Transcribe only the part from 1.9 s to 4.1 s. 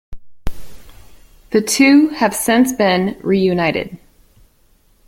have since been reunited.